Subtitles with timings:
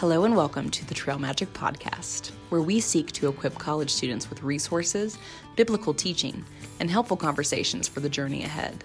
[0.00, 4.30] Hello and welcome to the Trail Magic Podcast, where we seek to equip college students
[4.30, 5.18] with resources,
[5.56, 6.42] biblical teaching,
[6.80, 8.82] and helpful conversations for the journey ahead.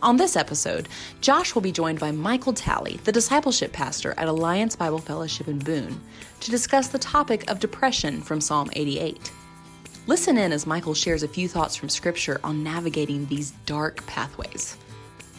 [0.00, 0.88] On this episode,
[1.20, 5.58] Josh will be joined by Michael Talley, the discipleship pastor at Alliance Bible Fellowship in
[5.58, 6.00] Boone,
[6.38, 9.32] to discuss the topic of depression from Psalm 88.
[10.06, 14.76] Listen in as Michael shares a few thoughts from Scripture on navigating these dark pathways.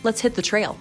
[0.03, 0.77] Let's hit the trail.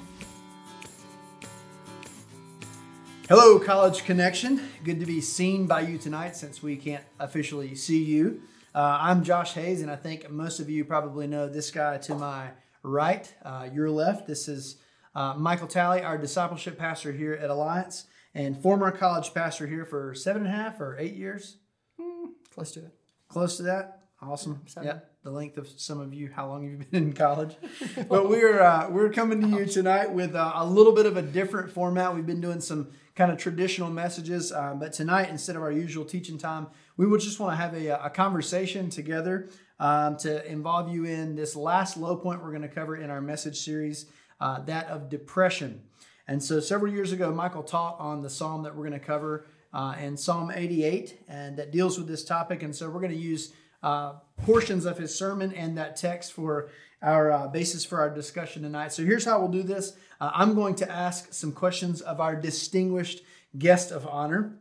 [3.26, 4.60] Hello, College Connection.
[4.84, 8.42] Good to be seen by you tonight since we can't officially see you.
[8.74, 12.14] Uh, I'm Josh Hayes, and I think most of you probably know this guy to
[12.16, 12.50] my
[12.82, 14.26] right, uh, your left.
[14.26, 14.76] This is
[15.14, 20.14] uh, Michael Talley, our discipleship pastor here at Alliance, and former college pastor here for
[20.14, 21.56] seven and a half or eight years.
[21.98, 22.94] Mm, close to it.
[23.28, 24.02] Close to that.
[24.20, 24.62] Awesome.
[24.82, 27.56] Yeah, the length of some of you, how long you've been in college.
[28.08, 31.22] but we're uh, we're coming to you tonight with uh, a little bit of a
[31.22, 32.14] different format.
[32.14, 36.04] We've been doing some kind of traditional messages, uh, but tonight instead of our usual
[36.04, 36.66] teaching time,
[36.96, 41.36] we would just want to have a, a conversation together um, to involve you in
[41.36, 44.06] this last low point we're going to cover in our message series,
[44.40, 45.82] uh, that of depression.
[46.26, 49.46] And so several years ago, Michael taught on the psalm that we're going to cover
[49.72, 52.62] uh, in Psalm 88, and that deals with this topic.
[52.62, 56.70] And so we're going to use uh, portions of his sermon and that text for
[57.02, 58.92] our uh, basis for our discussion tonight.
[58.92, 62.36] So here's how we'll do this uh, I'm going to ask some questions of our
[62.36, 63.22] distinguished
[63.56, 64.58] guest of honor,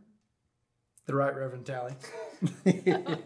[1.05, 1.93] the Right Reverend Talley.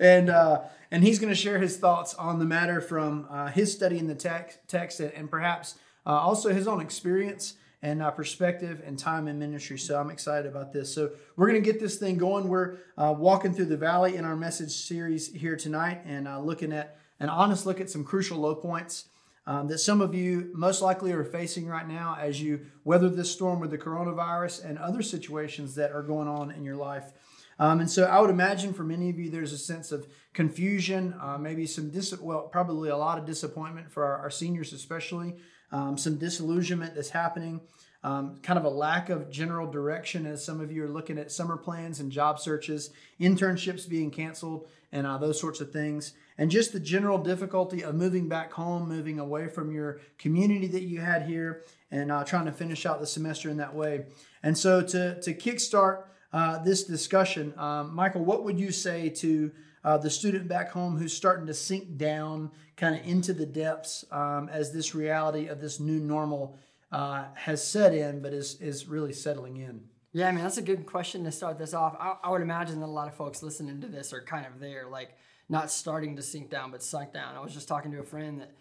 [0.00, 3.72] and uh, and he's going to share his thoughts on the matter from uh, his
[3.72, 5.76] study in the text, text and, perhaps
[6.06, 9.76] uh, also his own experience and uh, perspective and time in ministry.
[9.76, 10.94] So I'm excited about this.
[10.94, 12.48] So we're going to get this thing going.
[12.48, 16.72] We're uh, walking through the valley in our message series here tonight and uh, looking
[16.72, 19.06] at an honest look at some crucial low points
[19.46, 23.30] um, that some of you most likely are facing right now as you weather this
[23.30, 27.12] storm with the coronavirus and other situations that are going on in your life.
[27.58, 31.14] Um, and so I would imagine for many of you, there's a sense of confusion,
[31.20, 35.34] uh, maybe some dis- well, probably a lot of disappointment for our, our seniors, especially
[35.72, 37.60] um, some disillusionment that's happening,
[38.04, 41.32] um, kind of a lack of general direction as some of you are looking at
[41.32, 46.12] summer plans and job searches, internships being canceled, and uh, those sorts of things.
[46.36, 50.82] And just the general difficulty of moving back home, moving away from your community that
[50.82, 54.04] you had here, and uh, trying to finish out the semester in that way.
[54.42, 59.50] And so, to, to kickstart uh, this discussion, um, Michael, what would you say to
[59.82, 64.04] uh, the student back home who's starting to sink down kind of into the depths
[64.10, 66.58] um, as this reality of this new normal
[66.94, 69.82] uh, has set in, but is, is really settling in?
[70.12, 71.96] Yeah, I mean, that's a good question to start this off.
[71.98, 74.60] I, I, would imagine that a lot of folks listening to this are kind of
[74.60, 75.16] there, like
[75.48, 77.34] not starting to sink down, but sunk down.
[77.34, 78.52] I was just talking to a friend that,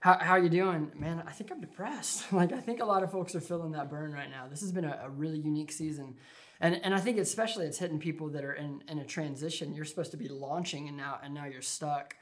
[0.00, 0.92] how, how are you doing?
[0.98, 2.24] Man, I think I'm depressed.
[2.32, 4.46] like, I think a lot of folks are feeling that burn right now.
[4.48, 6.14] This has been a, a really unique season.
[6.62, 9.74] And, and I think especially it's hitting people that are in, in a transition.
[9.74, 12.16] You're supposed to be launching and now, and now you're stuck.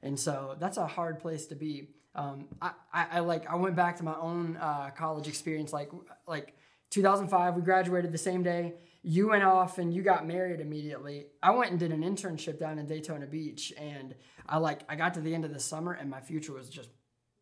[0.00, 1.88] And so that's a hard place to be.
[2.18, 5.72] Um, I, I, I, like I went back to my own uh, college experience.
[5.72, 5.90] Like
[6.26, 6.54] like
[6.90, 8.74] 2005, we graduated the same day.
[9.04, 11.26] You went off and you got married immediately.
[11.40, 14.16] I went and did an internship down in Daytona Beach, and
[14.48, 16.90] I like I got to the end of the summer and my future was just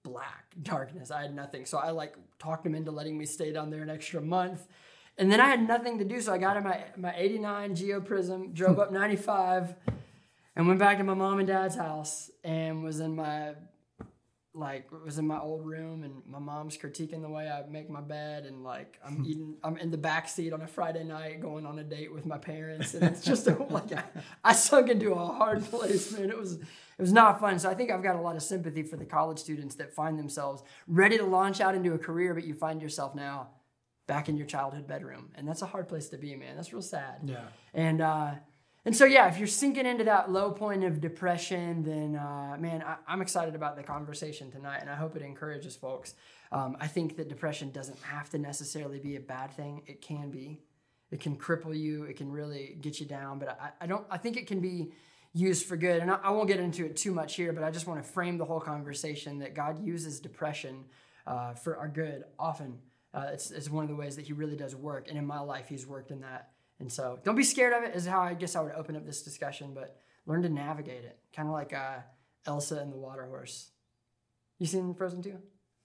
[0.03, 1.11] black darkness.
[1.11, 3.89] I had nothing, so I like talked him into letting me stay down there an
[3.89, 4.67] extra month.
[5.17, 8.01] And then I had nothing to do, so I got in my my '89 Geo
[8.03, 9.75] Prizm, drove up 95
[10.55, 13.55] and went back to my mom and dad's house and was in my
[14.57, 18.01] like was in my old room and my mom's critiquing the way I make my
[18.01, 21.67] bed and like I'm eating I'm in the back seat on a Friday night going
[21.67, 24.03] on a date with my parents and it's just a, like I,
[24.43, 26.31] I sunk into a hard place man.
[26.31, 27.59] It was it was not fun.
[27.59, 30.19] So I think I've got a lot of sympathy for the college students that find
[30.19, 33.49] themselves ready to launch out into a career but you find yourself now
[34.07, 35.31] back in your childhood bedroom.
[35.35, 36.57] And that's a hard place to be man.
[36.57, 37.21] That's real sad.
[37.25, 37.45] Yeah.
[37.75, 38.35] And uh
[38.87, 42.85] and so, yeah, if you're sinking into that low point of depression, then uh, man,
[42.87, 46.15] I, am excited about the conversation tonight, and I hope it encourages folks.
[46.53, 49.83] Um, I think that depression doesn't have to necessarily be a bad thing.
[49.89, 50.61] It can be.
[51.11, 52.05] It can cripple you.
[52.05, 53.41] It can really get you down.
[53.41, 54.07] But I, I don't.
[54.09, 54.93] I think it can be
[55.33, 56.01] used for good.
[56.01, 57.53] And I, I, won't get into it too much here.
[57.53, 60.85] But I just want to frame the whole conversation that God uses depression
[61.27, 62.23] uh, for our good.
[62.39, 62.79] Often,
[63.13, 65.09] uh, it's, it's one of the ways that He really does work.
[65.09, 67.95] And in my life, He's worked in that and so don't be scared of it,
[67.95, 69.97] is how I guess I would open up this discussion, but
[70.27, 71.19] learn to navigate it.
[71.35, 71.99] Kind of like uh,
[72.47, 73.71] Elsa and the water horse.
[74.59, 75.39] You seen Frozen 2?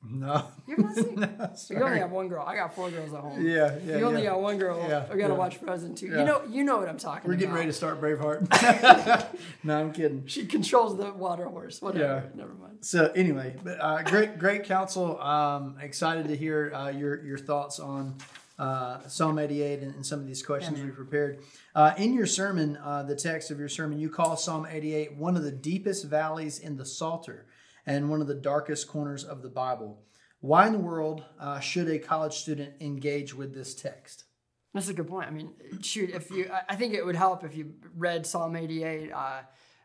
[0.03, 0.45] No.
[0.67, 2.43] You've not seen no, You only have one girl.
[2.45, 3.45] I got four girls at home.
[3.45, 3.97] Yeah, yeah.
[3.97, 4.31] You only yeah.
[4.31, 4.83] got one girl.
[4.87, 5.39] Yeah, we gotta yeah.
[5.39, 6.07] watch Frozen 2.
[6.07, 6.19] Yeah.
[6.19, 7.27] You know you know what I'm talking about.
[7.27, 7.39] We're about.
[7.39, 9.37] getting ready to start Braveheart.
[9.63, 10.25] no, I'm kidding.
[10.25, 11.81] She controls the water horse.
[11.81, 12.29] Whatever.
[12.33, 12.39] Yeah.
[12.39, 12.77] Never mind.
[12.81, 15.21] So anyway, but uh, great great counsel.
[15.21, 18.15] Um, excited to hear uh, your your thoughts on
[18.61, 21.39] uh, Psalm 88 and, and, some of these questions yeah, we prepared.
[21.73, 25.35] Uh, in your sermon, uh, the text of your sermon, you call Psalm 88 one
[25.35, 27.47] of the deepest valleys in the Psalter
[27.87, 30.03] and one of the darkest corners of the Bible.
[30.41, 34.25] Why in the world uh, should a college student engage with this text?
[34.75, 35.27] That's a good point.
[35.27, 39.11] I mean, shoot, if you, I think it would help if you read Psalm 88
[39.11, 39.41] uh,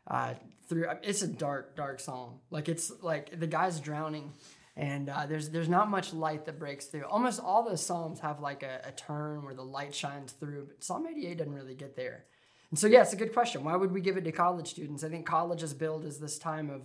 [0.07, 0.35] uh,
[0.69, 0.87] through.
[1.03, 2.41] It's a dark, dark psalm.
[2.51, 4.35] Like it's like the guy's drowning,
[4.77, 7.05] and uh, there's there's not much light that breaks through.
[7.05, 10.85] Almost all the psalms have like a, a turn where the light shines through, but
[10.85, 12.25] Psalm 88 doesn't really get there.
[12.71, 13.65] And so, yeah, it's a good question.
[13.65, 15.05] Why would we give it to college students?
[15.05, 16.83] I think college is billed as this time of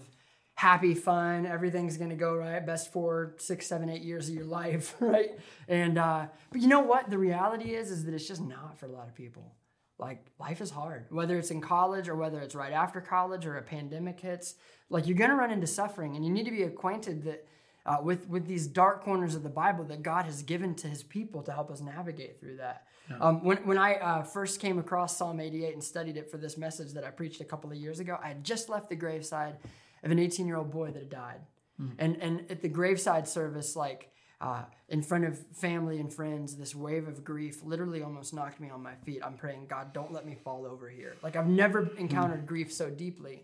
[0.55, 4.95] happy, fun, everything's gonna go right, best four, six, seven, eight years of your life,
[4.99, 5.31] right?
[5.67, 7.09] And uh, but you know what?
[7.09, 9.55] The reality is, is that it's just not for a lot of people.
[9.97, 13.57] Like life is hard, whether it's in college or whether it's right after college or
[13.57, 14.55] a pandemic hits.
[14.89, 17.47] Like you're gonna run into suffering, and you need to be acquainted that.
[17.83, 21.01] Uh, with with these dark corners of the Bible that God has given to His
[21.01, 22.85] people to help us navigate through that.
[23.09, 23.17] Yeah.
[23.17, 26.57] Um, when when I uh, first came across Psalm 88 and studied it for this
[26.57, 29.57] message that I preached a couple of years ago, I had just left the graveside
[30.03, 31.41] of an 18 year old boy that had died.
[31.81, 31.91] Mm.
[31.99, 36.75] And, and at the graveside service, like uh, in front of family and friends, this
[36.75, 39.21] wave of grief literally almost knocked me on my feet.
[39.23, 41.15] I'm praying, God, don't let me fall over here.
[41.21, 42.47] Like I've never encountered mm.
[42.47, 43.43] grief so deeply.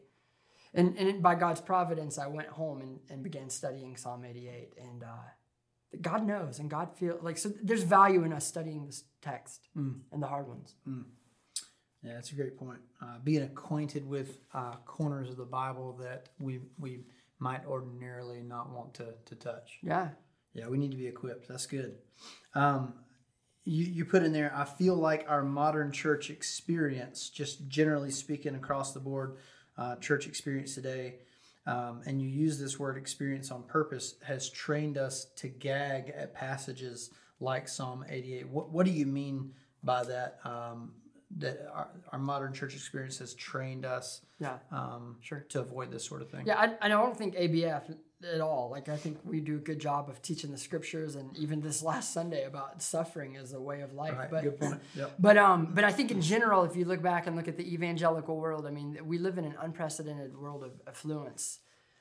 [0.78, 4.74] And, and by God's providence, I went home and, and began studying Psalm 88.
[4.80, 7.50] And uh, God knows, and God feels like so.
[7.64, 10.00] There's value in us studying this text mm.
[10.12, 10.76] and the hard ones.
[10.88, 11.06] Mm.
[12.04, 12.80] Yeah, that's a great point.
[13.02, 17.02] Uh, being acquainted with uh, corners of the Bible that we we
[17.40, 19.80] might ordinarily not want to to touch.
[19.82, 20.10] Yeah.
[20.54, 21.48] Yeah, we need to be equipped.
[21.48, 21.98] That's good.
[22.56, 22.94] Um,
[23.64, 28.56] you, you put in there, I feel like our modern church experience, just generally speaking
[28.56, 29.38] across the board,
[29.78, 31.16] uh, church experience today,
[31.66, 36.34] um, and you use this word experience on purpose, has trained us to gag at
[36.34, 38.48] passages like Psalm 88.
[38.48, 39.52] What, what do you mean
[39.84, 40.40] by that?
[40.44, 40.94] Um,
[41.38, 44.58] that our, our modern church experience has trained us yeah.
[44.72, 45.46] um, sure.
[45.50, 46.46] to avoid this sort of thing.
[46.46, 47.96] Yeah I, I don't think abf
[48.34, 48.70] at all.
[48.72, 51.84] Like i think we do a good job of teaching the scriptures and even this
[51.84, 55.14] last sunday about suffering as a way of life right, but good point yep.
[55.20, 57.74] but um but i think in general if you look back and look at the
[57.74, 61.60] evangelical world i mean we live in an unprecedented world of affluence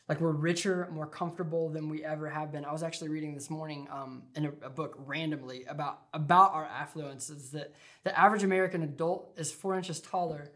[0.08, 2.64] like we're richer, more comfortable than we ever have been.
[2.64, 6.66] I was actually reading this morning um, in a, a, book randomly about about our
[6.66, 7.74] affluences that
[8.04, 10.52] the average American adult is four inches taller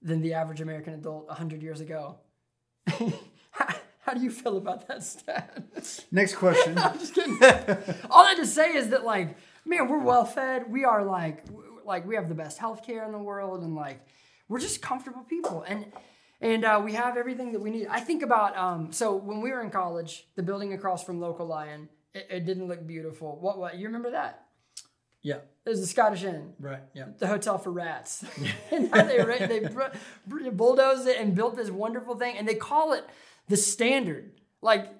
[0.00, 2.18] than the average American adult hundred years ago.
[3.50, 5.62] how, how, do you feel about that stat?
[6.12, 6.78] Next question.
[6.78, 7.38] I'm just kidding.
[8.10, 10.70] All I to say is that like, man, we're well fed.
[10.70, 11.44] We are like,
[11.84, 14.00] like we have the best healthcare in the world, and like,
[14.48, 15.86] we're just comfortable people and
[16.42, 17.86] and uh, we have everything that we need.
[17.86, 21.46] I think about um, so when we were in college, the building across from Local
[21.46, 23.38] Lion, it, it didn't look beautiful.
[23.40, 23.58] What?
[23.58, 23.78] What?
[23.78, 24.46] You remember that?
[25.22, 25.36] Yeah.
[25.64, 26.54] It was the Scottish Inn.
[26.58, 26.82] Right.
[26.94, 27.06] Yeah.
[27.18, 28.24] The hotel for rats.
[28.72, 33.04] and they they bulldozed it and built this wonderful thing, and they call it
[33.48, 34.32] the standard.
[34.60, 34.92] Like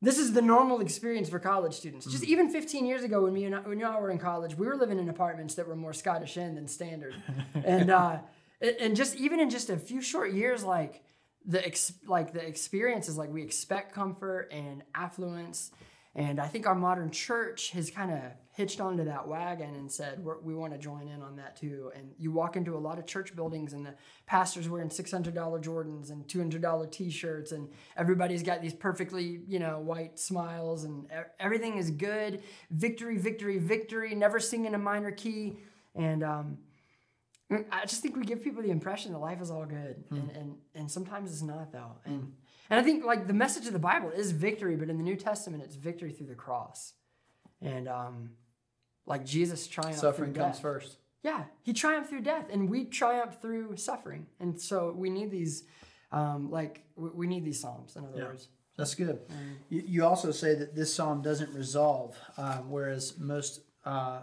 [0.00, 2.06] this is the normal experience for college students.
[2.06, 2.28] Just mm.
[2.28, 4.54] even 15 years ago, when me and I, when you and I were in college,
[4.54, 7.14] we were living in apartments that were more Scottish Inn than standard,
[7.64, 7.90] and.
[7.90, 8.18] Uh,
[8.60, 11.02] and just even in just a few short years like
[11.46, 15.70] the ex, like the experiences like we expect comfort and affluence.
[16.16, 18.20] And i think our modern church has kind of
[18.54, 21.90] hitched onto that wagon and said we want to join in on that too.
[21.96, 23.94] And you walk into a lot of church buildings and the
[24.26, 30.20] pastors wearing $600 jordans and $200 t-shirts and everybody's got these perfectly you know white
[30.20, 31.08] smiles and
[31.40, 32.42] everything is good.
[32.70, 34.14] Victory victory victory.
[34.14, 35.56] Never sing in a minor key.
[35.96, 36.58] And um,
[37.50, 40.16] I just think we give people the impression that life is all good, mm.
[40.16, 41.92] and, and and sometimes it's not though.
[42.04, 42.30] And mm.
[42.70, 45.16] and I think like the message of the Bible is victory, but in the New
[45.16, 46.94] Testament, it's victory through the cross,
[47.60, 48.30] and um,
[49.06, 50.00] like Jesus triumphed.
[50.00, 50.96] Suffering comes first.
[51.22, 55.64] Yeah, he triumphed through death, and we triumph through suffering, and so we need these,
[56.12, 57.94] um, like we need these psalms.
[57.96, 58.24] In other yeah.
[58.24, 58.48] words.
[58.76, 59.20] That's good.
[59.28, 59.34] Mm.
[59.68, 64.22] You, you, also say that this psalm doesn't resolve, um, whereas most, uh,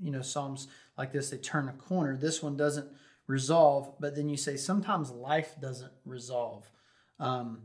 [0.00, 2.16] you know, psalms like this, they turn a corner.
[2.16, 2.88] This one doesn't
[3.26, 6.70] resolve, but then you say sometimes life doesn't resolve.
[7.18, 7.62] Um,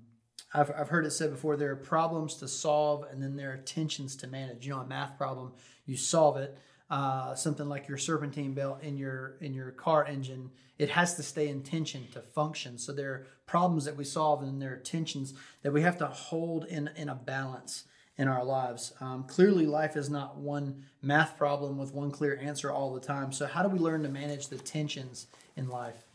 [0.53, 3.57] I've, I've heard it said before there are problems to solve and then there are
[3.57, 4.65] tensions to manage.
[4.65, 5.53] You know, a math problem,
[5.85, 6.57] you solve it.
[6.89, 11.23] Uh, something like your serpentine belt in your in your car engine, it has to
[11.23, 12.77] stay in tension to function.
[12.77, 16.07] So there are problems that we solve and there are tensions that we have to
[16.07, 17.85] hold in in a balance
[18.18, 18.94] in our lives.
[19.00, 23.32] Um, clearly, life is not one math problem with one clear answer all the time.
[23.32, 26.06] So, how do we learn to manage the tensions in life?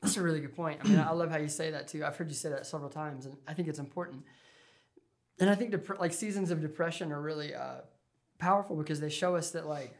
[0.00, 0.80] That's a really good point.
[0.82, 2.04] I mean, I love how you say that too.
[2.04, 4.22] I've heard you say that several times, and I think it's important.
[5.40, 7.80] And I think dep- like seasons of depression are really uh,
[8.38, 9.94] powerful because they show us that like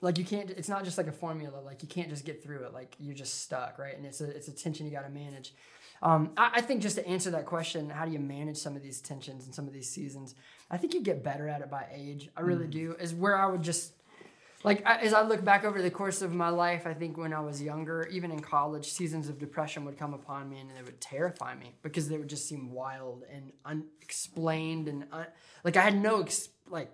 [0.00, 2.64] like you can't it's not just like a formula like you can't just get through
[2.64, 5.10] it like you're just stuck right and it's a it's a tension you got to
[5.10, 5.52] manage
[6.02, 8.82] um, I, I, think just to answer that question how do you manage some of
[8.82, 10.34] these tensions and some of these seasons?
[10.70, 12.28] I think you get better at it by age.
[12.36, 12.70] I really mm.
[12.70, 12.96] do.
[12.98, 13.92] Is where i would just
[14.62, 17.40] like as i look back over the course of my life i think when i
[17.40, 21.00] was younger even in college seasons of depression would come upon me and they would
[21.00, 25.26] terrify me because they would just seem wild and unexplained and un-
[25.64, 26.90] like i had no ex- like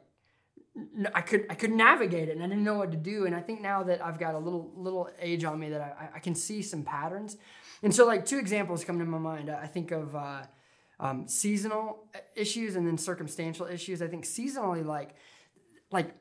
[1.14, 3.25] I could I could navigate it and I didn't know what to do.
[3.25, 6.16] And I think now that I've got a little little age on me that I,
[6.16, 7.38] I can see some patterns
[7.83, 10.42] and so like two examples come to my mind I think of uh,
[10.99, 15.14] um, seasonal issues and then circumstantial issues I think seasonally like
[15.90, 16.14] like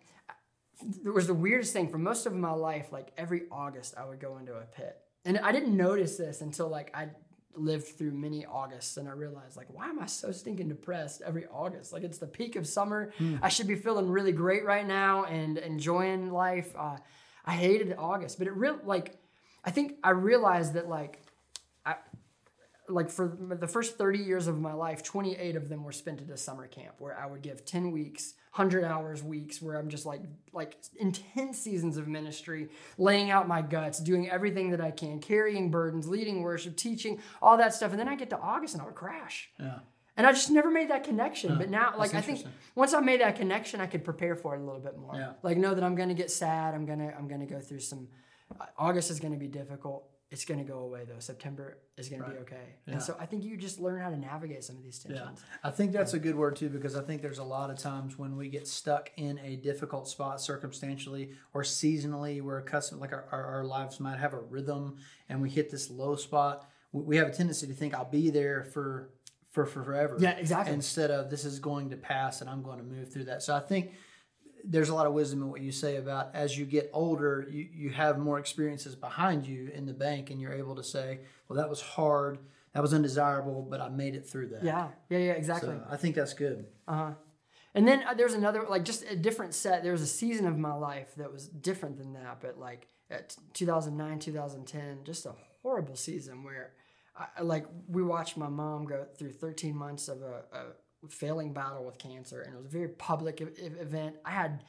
[1.05, 4.19] it was the weirdest thing for most of my life like every August I would
[4.19, 7.09] go into a pit and I didn't notice this until like I
[7.57, 11.45] lived through many Augusts and I realized like why am I so stinking depressed every
[11.47, 11.93] August?
[11.93, 13.13] Like it's the peak of summer.
[13.19, 13.39] Mm.
[13.41, 16.73] I should be feeling really great right now and enjoying life.
[16.77, 16.97] Uh,
[17.45, 19.17] I hated August, but it really like
[19.63, 21.24] I think I realized that like
[22.87, 26.29] like for the first 30 years of my life, 28 of them were spent at
[26.29, 30.05] a summer camp where I would give 10 weeks 100 hours weeks where I'm just
[30.05, 30.21] like
[30.53, 35.69] like intense seasons of ministry, laying out my guts, doing everything that I can, carrying
[35.69, 37.91] burdens, leading worship, teaching, all that stuff.
[37.91, 39.49] And then I get to August and I would crash.
[39.59, 39.79] Yeah.
[40.15, 41.51] And I just never made that connection.
[41.51, 44.55] Yeah, but now, like I think once I made that connection, I could prepare for
[44.55, 45.15] it a little bit more.
[45.15, 45.33] Yeah.
[45.43, 46.73] Like know that I'm gonna get sad.
[46.73, 48.07] I'm gonna I'm gonna go through some.
[48.57, 51.19] Uh, August is gonna be difficult it's going to go away though.
[51.19, 52.29] September is going right.
[52.29, 52.75] to be okay.
[52.87, 52.93] Yeah.
[52.93, 55.43] And so I think you just learn how to navigate some of these tensions.
[55.43, 55.57] Yeah.
[55.63, 58.17] I think that's a good word too because I think there's a lot of times
[58.17, 63.25] when we get stuck in a difficult spot circumstantially or seasonally we're accustomed, like our,
[63.31, 64.97] our, our lives might have a rhythm
[65.29, 66.69] and we hit this low spot.
[66.91, 69.11] We have a tendency to think I'll be there for
[69.51, 70.17] for, for forever.
[70.19, 70.73] Yeah, exactly.
[70.73, 73.41] Instead of this is going to pass and I'm going to move through that.
[73.41, 73.93] So I think
[74.67, 77.67] there's a lot of wisdom in what you say about as you get older, you,
[77.73, 81.57] you have more experiences behind you in the bank, and you're able to say, well,
[81.57, 82.39] that was hard,
[82.73, 84.63] that was undesirable, but I made it through that.
[84.63, 85.75] Yeah, yeah, yeah, exactly.
[85.75, 86.65] So I think that's good.
[86.87, 87.11] Uh huh.
[87.73, 89.83] And then uh, there's another, like just a different set.
[89.83, 93.35] There was a season of my life that was different than that, but like at
[93.53, 96.71] 2009, 2010, just a horrible season where,
[97.17, 100.63] I, like, we watched my mom go through 13 months of a, a
[101.09, 104.15] failing battle with cancer, and it was a very public event.
[104.25, 104.63] I had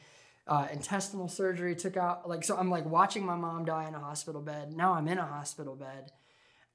[0.46, 2.56] uh, intestinal surgery, took out like so.
[2.56, 4.72] I'm like watching my mom die in a hospital bed.
[4.72, 6.12] Now I'm in a hospital bed,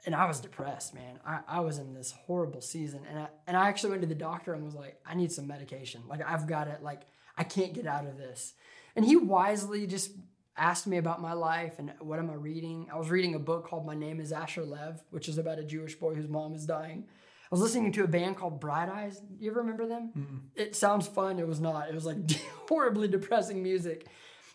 [0.05, 1.19] and I was depressed, man.
[1.25, 4.15] I, I was in this horrible season, and I and I actually went to the
[4.15, 6.01] doctor and was like, I need some medication.
[6.07, 6.83] Like I've got it.
[6.83, 7.03] Like
[7.37, 8.53] I can't get out of this.
[8.95, 10.11] And he wisely just
[10.57, 12.87] asked me about my life and what am I reading.
[12.93, 15.63] I was reading a book called My Name Is Asher Lev, which is about a
[15.63, 17.05] Jewish boy whose mom is dying.
[17.51, 19.21] I was listening to a band called Bright Eyes.
[19.39, 20.11] You ever remember them?
[20.17, 20.39] Mm-mm.
[20.55, 21.37] It sounds fun.
[21.37, 21.89] It was not.
[21.89, 22.17] It was like
[22.69, 24.07] horribly depressing music.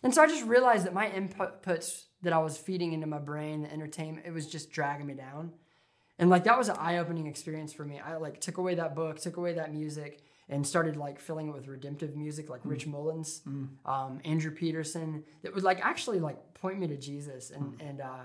[0.02, 3.62] And so I just realized that my inputs that I was feeding into my brain,
[3.62, 5.52] the entertainment, it was just dragging me down.
[6.18, 8.00] And like that was an eye-opening experience for me.
[8.00, 11.52] I like took away that book, took away that music, and started like filling it
[11.52, 12.70] with redemptive music like mm.
[12.70, 13.68] Rich Mullins, mm.
[13.84, 17.50] um, Andrew Peterson, that would like actually like point me to Jesus.
[17.50, 17.88] And mm.
[17.88, 18.24] and uh,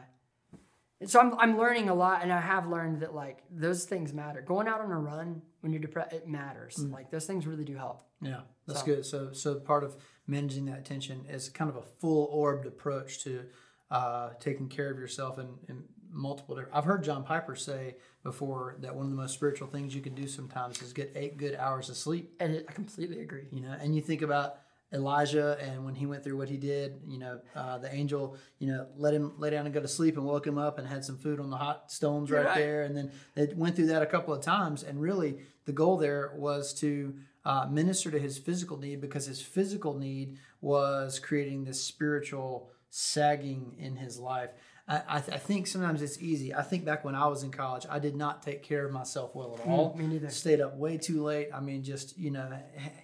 [1.05, 4.41] so I'm, I'm learning a lot and i have learned that like those things matter.
[4.41, 6.75] Going out on a run when you're depressed it matters.
[6.75, 6.91] Mm.
[6.91, 8.03] like those things really do help.
[8.21, 8.85] Yeah that's so.
[8.85, 9.05] good.
[9.05, 9.95] So so part of
[10.27, 13.45] managing that tension is kind of a full orbed approach to
[13.89, 18.75] uh, taking care of yourself in, in multiple different i've heard john piper say before
[18.79, 21.55] that one of the most spiritual things you can do sometimes is get eight good
[21.55, 22.33] hours of sleep.
[22.39, 23.47] And i completely agree.
[23.51, 24.57] You know and you think about
[24.93, 28.67] Elijah and when he went through what he did, you know, uh, the angel, you
[28.67, 31.05] know, let him lay down and go to sleep and woke him up and had
[31.05, 32.57] some food on the hot stones right, right.
[32.57, 32.83] there.
[32.83, 34.83] And then they went through that a couple of times.
[34.83, 39.41] And really, the goal there was to uh, minister to his physical need because his
[39.41, 44.49] physical need was creating this spiritual sagging in his life.
[44.91, 46.53] I, I, th- I, think sometimes it's easy.
[46.53, 49.33] I think back when I was in college, I did not take care of myself
[49.33, 49.95] well at mm, all.
[49.97, 50.29] Me neither.
[50.29, 51.47] Stayed up way too late.
[51.53, 52.51] I mean, just you know,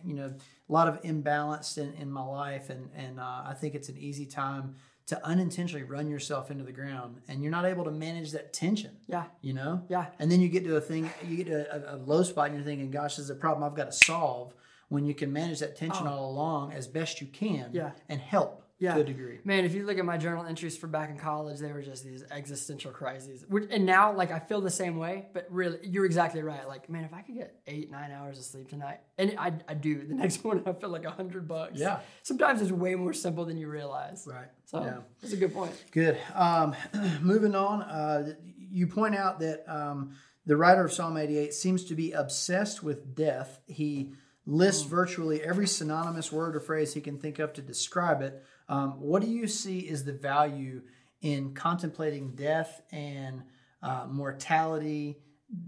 [0.04, 0.34] you know,
[0.70, 3.98] a lot of imbalance in, in my life, and and uh, I think it's an
[3.98, 4.76] easy time
[5.06, 8.98] to unintentionally run yourself into the ground, and you're not able to manage that tension.
[9.08, 9.86] Yeah, you know.
[9.88, 12.48] Yeah, and then you get to a thing, you get to a, a low spot,
[12.48, 14.54] and you're thinking, "Gosh, this is a problem I've got to solve."
[14.90, 16.12] When you can manage that tension oh.
[16.12, 17.92] all along as best you can, yeah.
[18.08, 18.94] and help yeah.
[18.94, 19.40] to a degree.
[19.44, 22.04] Man, if you look at my journal entries for back in college, they were just
[22.04, 23.46] these existential crises.
[23.72, 26.68] And now, like, I feel the same way, but really, you're exactly right.
[26.68, 29.74] Like, man, if I could get eight, nine hours of sleep tonight, and I, I
[29.74, 31.80] do, the next morning I feel like a hundred bucks.
[31.80, 32.00] Yeah.
[32.24, 34.28] Sometimes it's way more simple than you realize.
[34.30, 34.48] Right.
[34.66, 34.98] So, yeah.
[35.22, 35.72] that's a good point.
[35.92, 36.18] Good.
[36.36, 36.76] Um,
[37.22, 38.34] moving on, uh,
[38.70, 40.16] you point out that um,
[40.46, 43.60] the writer of Psalm 88 seems to be obsessed with death.
[43.66, 44.14] He
[44.46, 48.44] lists virtually every synonymous word or phrase he can think of to describe it.
[48.70, 50.82] Um, what do you see is the value
[51.22, 53.44] in contemplating death and
[53.82, 55.18] uh, mortality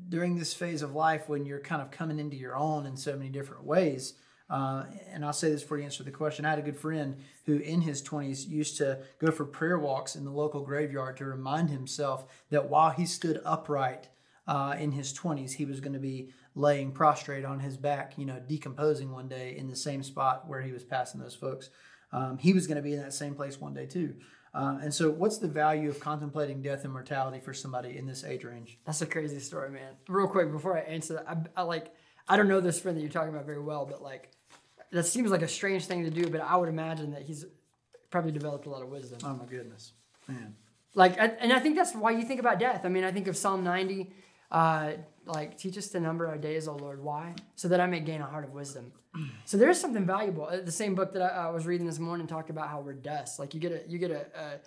[0.09, 3.15] during this phase of life when you're kind of coming into your own in so
[3.15, 4.13] many different ways?
[4.49, 6.43] Uh, and I'll say this before you answer the question.
[6.43, 10.15] I had a good friend who, in his 20s, used to go for prayer walks
[10.15, 14.09] in the local graveyard to remind himself that while he stood upright
[14.47, 18.25] uh, in his 20s, he was going to be laying prostrate on his back, you
[18.25, 21.69] know, decomposing one day in the same spot where he was passing those folks.
[22.11, 24.15] Um, he was going to be in that same place one day too.
[24.53, 28.23] Uh, and so, what's the value of contemplating death and mortality for somebody in this
[28.23, 28.79] age range?
[28.85, 29.93] That's a crazy story, man.
[30.07, 31.93] Real quick before I answer that, I, I like
[32.27, 34.31] I don't know this friend that you're talking about very well, but like
[34.91, 37.45] that seems like a strange thing to do, but I would imagine that he's
[38.09, 39.19] probably developed a lot of wisdom.
[39.23, 39.93] Oh my goodness,
[40.27, 40.55] man!
[40.95, 42.81] Like, and I think that's why you think about death.
[42.85, 44.11] I mean, I think of Psalm 90,
[44.51, 44.93] uh,
[45.29, 47.03] like teach us to number our days, O Lord.
[47.03, 47.33] Why?
[47.55, 48.91] So that I may gain a heart of wisdom.
[49.45, 50.45] So there's something valuable.
[50.45, 52.93] Uh, the same book that I, I was reading this morning talked about how we're
[52.93, 53.39] dust.
[53.39, 54.59] Like you get a you get a, a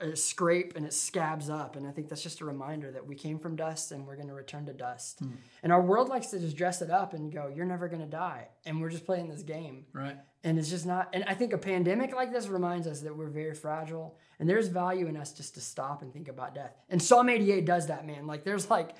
[0.00, 1.76] a scrape and it scabs up.
[1.76, 4.28] And I think that's just a reminder that we came from dust and we're going
[4.28, 5.22] to return to dust.
[5.22, 5.32] Mm.
[5.62, 8.06] And our world likes to just dress it up and go, you're never going to
[8.06, 8.48] die.
[8.66, 9.86] And we're just playing this game.
[9.92, 10.16] Right.
[10.44, 13.28] And it's just not, and I think a pandemic like this reminds us that we're
[13.28, 16.74] very fragile and there's value in us just to stop and think about death.
[16.88, 18.26] And Psalm 88 does that, man.
[18.26, 18.90] Like there's like,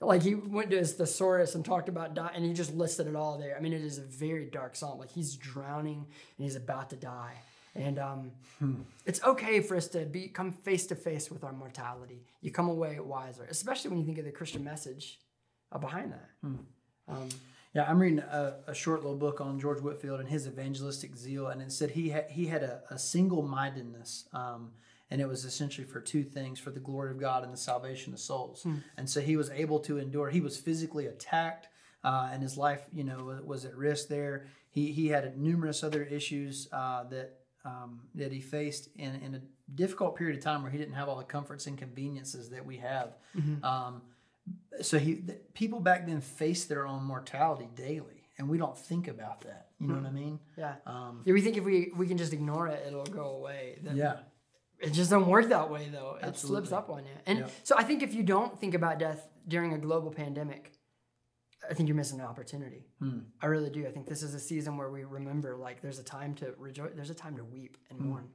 [0.00, 3.16] like he went to his thesaurus and talked about die, and he just listed it
[3.16, 3.56] all there.
[3.56, 4.98] I mean, it is a very dark psalm.
[4.98, 7.34] Like he's drowning and he's about to die.
[7.74, 8.74] And um, hmm.
[9.04, 12.24] it's okay for us to be come face to face with our mortality.
[12.40, 15.18] You come away wiser, especially when you think of the Christian message
[15.72, 16.30] uh, behind that.
[16.42, 16.56] Hmm.
[17.08, 17.28] Um,
[17.74, 21.48] yeah, I'm reading a, a, short little book on George Whitefield and his evangelistic zeal,
[21.48, 24.72] and it said he had he had a, a single mindedness, um,
[25.10, 28.12] and it was essentially for two things: for the glory of God and the salvation
[28.12, 28.62] of souls.
[28.62, 28.76] Hmm.
[28.96, 30.30] And so he was able to endure.
[30.30, 31.68] He was physically attacked,
[32.04, 34.46] uh, and his life, you know, was at risk there.
[34.70, 39.40] He he had numerous other issues uh, that um, that he faced in, in a
[39.74, 42.78] difficult period of time where he didn't have all the comforts and conveniences that we
[42.78, 43.16] have.
[43.36, 43.64] Mm-hmm.
[43.64, 44.02] Um,
[44.80, 45.22] so he
[45.54, 49.68] people back then faced their own mortality daily, and we don't think about that.
[49.80, 50.04] You know mm-hmm.
[50.04, 50.38] what I mean?
[50.56, 50.74] Yeah.
[50.86, 51.32] Um, yeah.
[51.32, 53.78] We think if we we can just ignore it, it'll go away.
[53.82, 54.16] Then yeah.
[54.78, 56.16] It just doesn't work that way though.
[56.20, 56.66] It Absolutely.
[56.66, 57.12] slips up on you.
[57.24, 60.72] And so I think if you don't think about death during a global pandemic,
[61.68, 62.84] I think you're missing an opportunity.
[63.00, 63.20] Hmm.
[63.40, 63.86] I really do.
[63.86, 66.92] I think this is a season where we remember like there's a time to rejoice,
[66.94, 68.08] there's a time to weep and hmm.
[68.08, 68.28] mourn.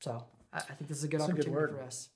[0.00, 2.08] So I, I, think this is a good That's opportunity a good for us.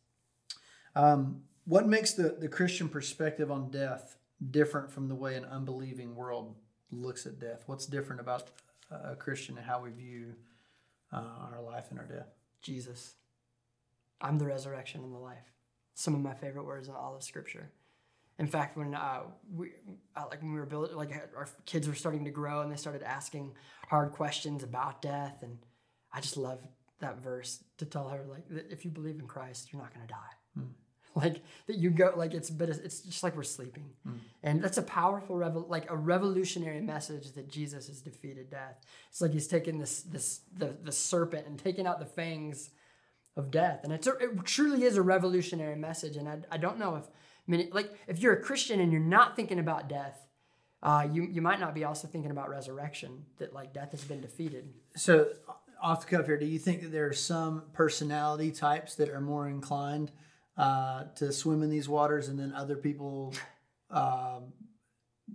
[0.95, 4.17] Um, what makes the, the Christian perspective on death
[4.51, 6.55] different from the way an unbelieving world
[6.91, 7.63] looks at death?
[7.67, 8.51] What's different about
[8.91, 10.35] a Christian and how we view
[11.13, 12.29] uh, our life and our death?
[12.61, 13.15] Jesus.
[14.23, 15.53] I'm the resurrection and the life.
[15.95, 17.71] Some of my favorite words in all of Scripture.
[18.39, 19.21] In fact, when uh,
[19.55, 19.73] we
[20.17, 22.77] uh, like when we were building, like our kids were starting to grow and they
[22.77, 23.53] started asking
[23.89, 25.59] hard questions about death, and
[26.13, 26.61] I just love
[27.01, 30.13] that verse to tell her like if you believe in Christ, you're not going to
[30.13, 30.61] die.
[30.61, 30.69] Mm.
[31.15, 34.19] Like that you go like it's but it's just like we're sleeping, mm.
[34.43, 38.83] and that's a powerful revel like a revolutionary message that Jesus has defeated death.
[39.11, 42.71] It's like he's taken this this the the serpent and taken out the fangs
[43.37, 46.17] of death, and it's a, it truly is a revolutionary message.
[46.17, 47.05] And I I don't know if
[47.73, 50.27] like if you're a Christian and you're not thinking about death,
[50.83, 53.25] uh, you you might not be also thinking about resurrection.
[53.39, 54.73] That like death has been defeated.
[54.97, 55.29] So,
[55.83, 59.21] off the cuff here, do you think that there are some personality types that are
[59.21, 60.13] more inclined
[60.57, 63.35] uh, to swim in these waters, and then other people,
[63.91, 64.41] uh,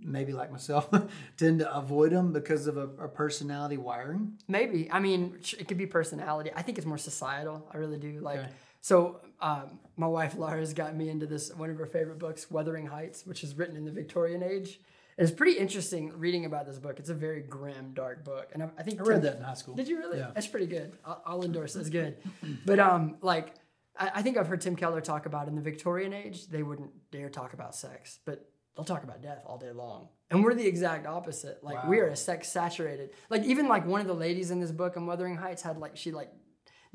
[0.02, 0.88] maybe like myself,
[1.36, 4.38] tend to avoid them because of a, a, personality wiring?
[4.48, 4.90] Maybe.
[4.90, 6.50] I mean, it could be personality.
[6.54, 7.68] I think it's more societal.
[7.72, 8.20] I really do.
[8.20, 8.38] Like.
[8.38, 8.48] Okay
[8.80, 12.86] so um, my wife Laura's got me into this one of her favorite books, Wuthering
[12.86, 14.80] Heights, which is written in the Victorian age.
[15.16, 17.00] It's pretty interesting reading about this book.
[17.00, 19.54] It's a very grim, dark book, and I, I think I read that in high
[19.54, 19.74] school.
[19.74, 20.18] Did you really?
[20.18, 20.30] Yeah.
[20.32, 20.96] That's pretty good.
[21.04, 21.74] I'll, I'll endorse.
[21.74, 22.18] It's good.
[22.66, 23.54] but um, like
[23.96, 26.90] I, I think I've heard Tim Keller talk about in the Victorian age, they wouldn't
[27.10, 30.08] dare talk about sex, but they'll talk about death all day long.
[30.30, 31.64] And we're the exact opposite.
[31.64, 31.90] Like wow.
[31.90, 33.10] we are a sex saturated.
[33.28, 35.96] Like even like one of the ladies in this book on Wuthering Heights had like
[35.96, 36.30] she like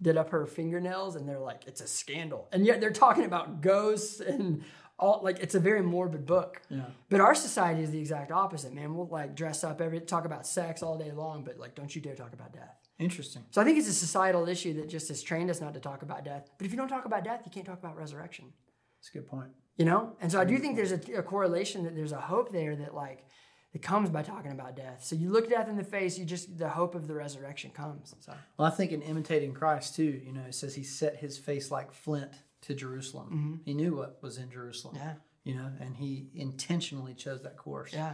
[0.01, 2.47] did up her fingernails and they're like it's a scandal.
[2.53, 4.63] And yet they're talking about ghosts and
[4.97, 6.61] all like it's a very morbid book.
[6.69, 6.85] Yeah.
[7.09, 8.95] But our society is the exact opposite man.
[8.95, 12.01] We'll like dress up every talk about sex all day long but like don't you
[12.01, 12.77] dare talk about death.
[12.97, 13.43] Interesting.
[13.51, 16.01] So i think it's a societal issue that just has trained us not to talk
[16.01, 16.49] about death.
[16.57, 18.53] But if you don't talk about death you can't talk about resurrection.
[19.01, 21.83] That's a good point you know and so i do think there's a, a correlation
[21.83, 23.25] that there's a hope there that like
[23.73, 25.03] it comes by talking about death.
[25.03, 28.13] So you look death in the face, you just the hope of the resurrection comes.
[28.19, 28.33] So.
[28.57, 31.71] Well, I think in imitating Christ too, you know, it says he set his face
[31.71, 32.31] like flint
[32.61, 33.27] to Jerusalem.
[33.27, 33.53] Mm-hmm.
[33.65, 34.95] He knew what was in Jerusalem.
[34.97, 35.13] Yeah.
[35.43, 37.93] You know, and he intentionally chose that course.
[37.93, 38.13] Yeah.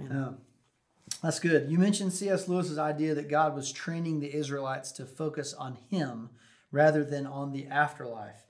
[0.00, 0.38] Um,
[1.22, 1.70] That's good.
[1.70, 2.48] You mentioned C.S.
[2.48, 6.30] Lewis's idea that God was training the Israelites to focus on Him
[6.72, 8.46] rather than on the afterlife.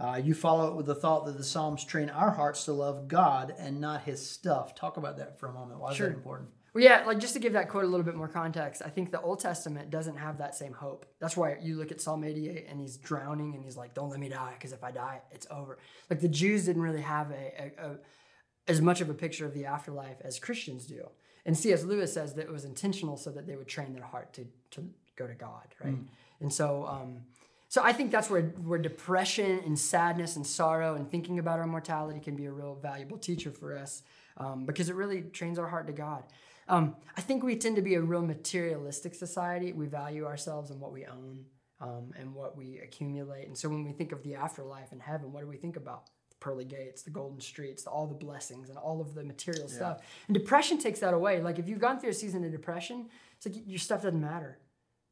[0.00, 3.06] Uh, you follow it with the thought that the Psalms train our hearts to love
[3.06, 4.74] God and not His stuff.
[4.74, 5.78] Talk about that for a moment.
[5.78, 6.08] Why is Sure.
[6.08, 6.48] that important?
[6.72, 9.10] Well, yeah, like just to give that quote a little bit more context, I think
[9.10, 11.04] the Old Testament doesn't have that same hope.
[11.18, 14.20] That's why you look at Psalm 88 and he's drowning and he's like, "Don't let
[14.20, 17.72] me die, because if I die, it's over." Like the Jews didn't really have a,
[17.78, 17.96] a, a
[18.68, 21.08] as much of a picture of the afterlife as Christians do.
[21.44, 21.82] And C.S.
[21.82, 24.88] Lewis says that it was intentional so that they would train their heart to to
[25.16, 25.96] go to God, right?
[26.40, 27.22] And so, um,
[27.70, 31.68] so I think that's where where depression and sadness and sorrow and thinking about our
[31.68, 34.02] mortality can be a real valuable teacher for us
[34.38, 36.24] um, because it really trains our heart to God.
[36.66, 39.72] Um, I think we tend to be a real materialistic society.
[39.72, 41.44] We value ourselves and what we own
[41.80, 43.46] um, and what we accumulate.
[43.46, 46.06] And so when we think of the afterlife and heaven, what do we think about?
[46.30, 49.68] The pearly gates, the golden streets, the, all the blessings, and all of the material
[49.68, 49.98] stuff.
[50.26, 51.40] And depression takes that away.
[51.40, 54.58] Like if you've gone through a season of depression, it's like your stuff doesn't matter.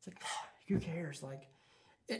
[0.01, 0.21] It's like
[0.67, 1.23] who cares?
[1.23, 1.47] Like,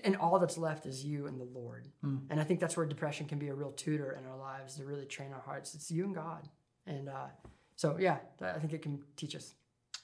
[0.05, 1.89] and all that's left is you and the Lord.
[2.31, 4.85] And I think that's where depression can be a real tutor in our lives to
[4.85, 5.75] really train our hearts.
[5.75, 6.49] It's you and God.
[6.87, 7.29] And uh,
[7.77, 9.55] so, yeah, I think it can teach us.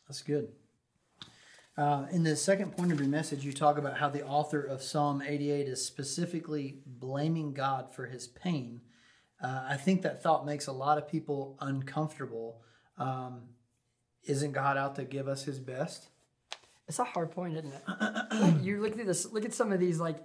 [0.09, 0.49] That's good.
[1.77, 4.81] Uh, in the second point of your message, you talk about how the author of
[4.81, 8.81] Psalm 88 is specifically blaming God for his pain.
[9.43, 12.63] Uh, I think that thought makes a lot of people uncomfortable.
[12.97, 13.49] Um,
[14.23, 16.09] isn't God out to give us his best?
[16.89, 17.83] It's a hard point, isn't it?
[18.33, 19.33] like you look at this.
[19.33, 20.19] Look at some of these, like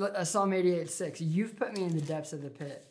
[0.00, 1.20] uh, Psalm eighty-eight six.
[1.20, 2.86] You've put me in the depths of the pit.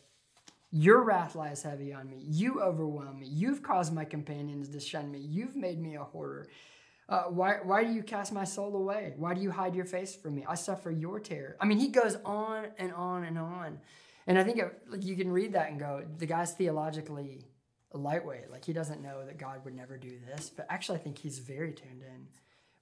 [0.70, 2.18] Your wrath lies heavy on me.
[2.22, 3.26] You overwhelm me.
[3.28, 5.18] You've caused my companions to shun me.
[5.18, 6.48] You've made me a hoarder.
[7.08, 9.14] Uh, why, why do you cast my soul away?
[9.16, 10.44] Why do you hide your face from me?
[10.46, 11.56] I suffer your terror.
[11.60, 13.78] I mean, he goes on and on and on.
[14.26, 17.46] And I think it, like, you can read that and go, the guy's theologically
[17.92, 18.50] lightweight.
[18.50, 20.50] Like, he doesn't know that God would never do this.
[20.50, 22.26] But actually, I think he's very tuned in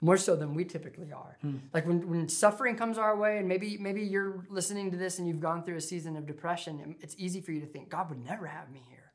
[0.04, 1.38] more so than we typically are.
[1.40, 1.56] Hmm.
[1.72, 5.26] Like when, when suffering comes our way, and maybe maybe you're listening to this and
[5.26, 8.22] you've gone through a season of depression, it's easy for you to think God would
[8.22, 9.12] never have me here.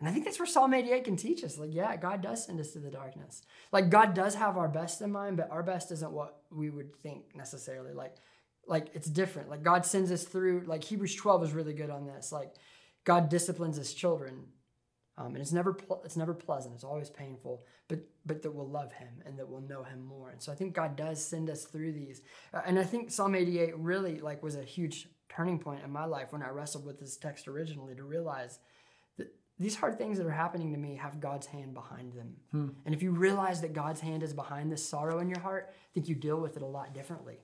[0.00, 1.56] And I think that's where Psalm 88 can teach us.
[1.56, 3.42] Like, yeah, God does send us to the darkness.
[3.70, 6.96] Like God does have our best in mind, but our best isn't what we would
[6.96, 7.92] think necessarily.
[7.92, 8.16] Like,
[8.66, 9.48] like it's different.
[9.48, 10.64] Like God sends us through.
[10.66, 12.32] Like Hebrews 12 is really good on this.
[12.32, 12.54] Like
[13.04, 14.46] God disciplines His children
[15.18, 16.74] um, and it's never ple- it's never pleasant.
[16.74, 20.30] It's always painful, but but that we'll love Him and that we'll know Him more.
[20.30, 22.22] And so I think God does send us through these.
[22.54, 26.04] Uh, and I think Psalm 88 really like was a huge turning point in my
[26.04, 28.60] life when I wrestled with this text originally to realize
[29.18, 32.36] that these hard things that are happening to me have God's hand behind them.
[32.86, 35.88] And if you realize that God's hand is behind this sorrow in your heart, I
[35.94, 37.40] think you deal with it a lot differently.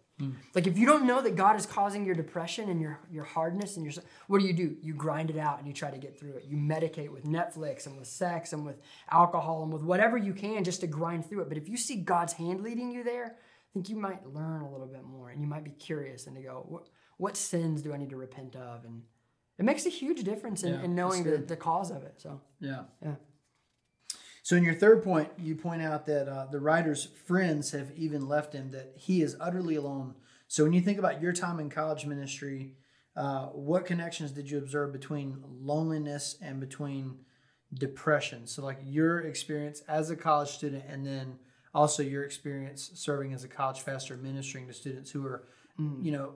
[0.54, 3.76] Like if you don't know that God is causing your depression and your your hardness
[3.76, 3.92] and your
[4.28, 4.76] what do you do?
[4.80, 6.44] You grind it out and you try to get through it.
[6.44, 8.76] You medicate with Netflix and with sex and with
[9.10, 11.48] alcohol and with whatever you can just to grind through it.
[11.48, 14.70] But if you see God's hand leading you there, I think you might learn a
[14.70, 17.92] little bit more and you might be curious and to go, what what sins do
[17.92, 18.84] I need to repent of?
[18.84, 19.02] And
[19.58, 22.14] it makes a huge difference in, Yeah, in knowing the, the cause of it.
[22.18, 22.84] So Yeah.
[23.02, 23.14] yeah.
[24.44, 28.28] So, in your third point, you point out that uh, the writer's friends have even
[28.28, 30.16] left him, that he is utterly alone.
[30.48, 32.74] So, when you think about your time in college ministry,
[33.16, 37.20] uh, what connections did you observe between loneliness and between
[37.72, 38.46] depression?
[38.46, 41.38] So, like your experience as a college student, and then
[41.74, 45.44] also your experience serving as a college pastor, ministering to students who are,
[45.78, 46.34] you know,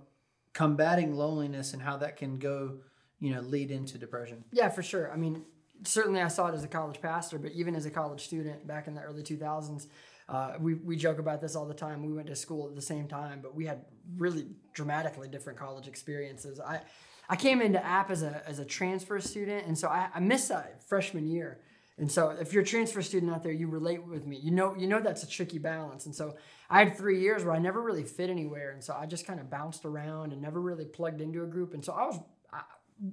[0.54, 2.78] combating loneliness and how that can go,
[3.20, 4.44] you know, lead into depression.
[4.50, 5.12] Yeah, for sure.
[5.12, 5.44] I mean,
[5.84, 8.86] certainly I saw it as a college pastor, but even as a college student back
[8.86, 9.86] in the early 2000s,
[10.28, 12.04] uh, we, we joke about this all the time.
[12.04, 13.84] We went to school at the same time, but we had
[14.16, 16.60] really dramatically different college experiences.
[16.60, 16.82] I,
[17.28, 20.50] I came into App as a, as a transfer student, and so I, I missed
[20.50, 21.60] that freshman year.
[21.96, 24.38] And so if you're a transfer student out there, you relate with me.
[24.40, 26.06] You know, you know that's a tricky balance.
[26.06, 26.36] And so
[26.70, 29.40] I had three years where I never really fit anywhere, and so I just kind
[29.40, 31.74] of bounced around and never really plugged into a group.
[31.74, 32.20] And so I was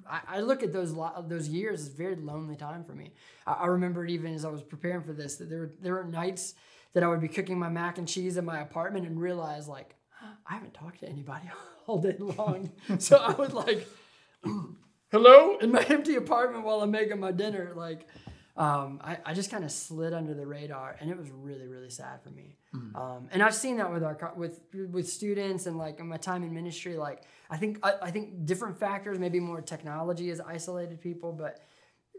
[0.10, 3.14] I, look at those lo- those years as a very lonely time for me.
[3.46, 6.04] I, I remember even as I was preparing for this that there were there were
[6.04, 6.56] nights
[6.94, 9.96] that I would be cooking my mac and cheese in my apartment and realize like
[10.50, 11.50] I haven't talked to anybody
[11.88, 12.72] all day long.
[13.00, 13.88] so I would like
[15.12, 18.08] hello in my empty apartment while I'm making my dinner like.
[18.58, 21.90] Um, I, I just kind of slid under the radar, and it was really, really
[21.90, 22.56] sad for me.
[22.96, 26.44] Um, and I've seen that with our with with students and like in my time
[26.44, 26.96] in ministry.
[26.96, 31.60] Like I think I, I think different factors, maybe more technology has isolated people, but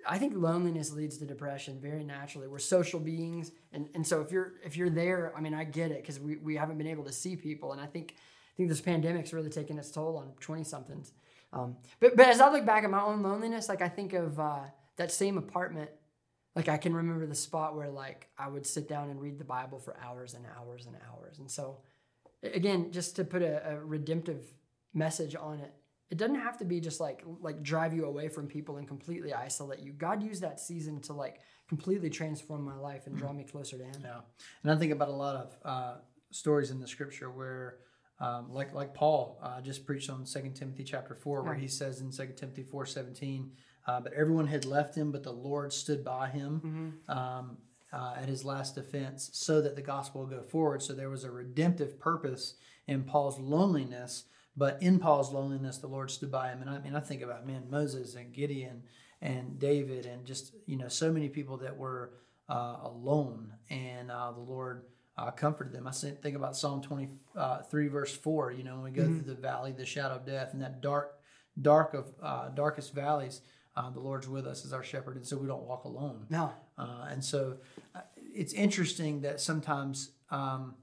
[0.06, 2.48] I think loneliness leads to depression very naturally.
[2.48, 5.90] We're social beings, and, and so if you're if you're there, I mean, I get
[5.90, 8.68] it because we, we haven't been able to see people, and I think I think
[8.68, 11.12] this pandemic's really taken its toll on twenty somethings.
[11.52, 14.38] Um, but but as I look back at my own loneliness, like I think of
[14.38, 14.64] uh,
[14.96, 15.90] that same apartment
[16.56, 19.44] Like I can remember the spot where like I would sit down and read the
[19.44, 21.38] Bible for hours and hours and hours.
[21.38, 21.78] And so
[22.42, 24.42] again, just to put a, a redemptive
[24.94, 25.74] message on it,
[26.10, 29.34] it doesn't have to be just like like drive you away from people and completely
[29.34, 29.92] isolate you.
[29.92, 33.84] God used that season to like completely transform my life and draw me closer to
[33.84, 34.00] Him.
[34.02, 34.20] Yeah,
[34.62, 35.94] and I think about a lot of uh,
[36.30, 37.78] stories in the Scripture where,
[38.20, 42.00] um, like like Paul uh, just preached on Second Timothy chapter four, where he says
[42.00, 43.50] in Second Timothy four seventeen,
[43.86, 46.60] uh, but everyone had left him, but the Lord stood by him.
[47.08, 47.18] Mm-hmm.
[47.18, 47.58] Um,
[47.92, 50.82] uh, at his last defense, so that the gospel would go forward.
[50.82, 52.54] So there was a redemptive purpose
[52.86, 54.24] in Paul's loneliness,
[54.56, 56.60] but in Paul's loneliness, the Lord stood by him.
[56.60, 58.82] And I mean, I think about man, Moses and Gideon
[59.22, 62.12] and David, and just you know, so many people that were
[62.48, 64.84] uh, alone, and uh, the Lord
[65.16, 65.86] uh, comforted them.
[65.86, 68.50] I think about Psalm 23, uh, verse four.
[68.50, 69.20] You know, when we go mm-hmm.
[69.20, 71.18] through the valley, the shadow of death, and that dark,
[71.60, 73.40] dark of uh, darkest valleys
[73.76, 76.26] uh, the Lord's with us as our shepherd, and so we don't walk alone.
[76.30, 76.52] No.
[76.78, 77.58] Uh, and so
[77.94, 80.74] uh, it's interesting that sometimes um,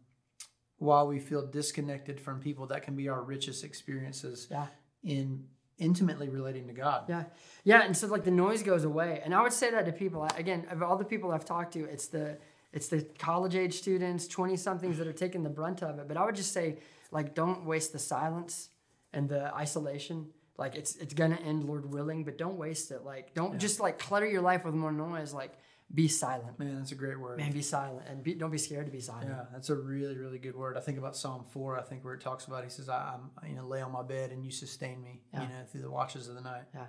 [0.78, 4.68] while we feel disconnected from people, that can be our richest experiences yeah.
[5.04, 5.46] in
[5.80, 7.06] intimately relating to God.
[7.10, 7.24] Yeah.
[7.64, 7.84] Yeah.
[7.84, 9.22] And so like the noise goes away.
[9.26, 11.86] And I would say that to people, again, of all the people I've talked to,
[11.86, 12.38] it's the,
[12.72, 16.08] it's the college age students, 20 somethings that are taking the brunt of it.
[16.08, 16.78] But I would just say,
[17.12, 18.70] like, don't waste the silence
[19.14, 23.04] and the isolation like it's it's gonna end, Lord willing, but don't waste it.
[23.04, 23.60] Like don't yeah.
[23.60, 25.34] just like clutter your life with more noise.
[25.34, 25.54] Like
[25.94, 26.60] be silent.
[26.60, 27.38] Man, that's a great word.
[27.38, 29.30] Man, be silent and be, don't be scared to be silent.
[29.30, 30.78] Yeah, that's a really really good word.
[30.78, 31.78] I think about Psalm four.
[31.80, 34.04] I think where it talks about he says, I, am you know lay on my
[34.04, 35.22] bed and you sustain me.
[35.34, 35.44] Yeah.
[35.44, 36.64] You know through the watches of the night.
[36.74, 36.86] Yeah,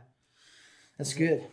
[0.98, 1.24] that's mm-hmm.
[1.24, 1.46] good.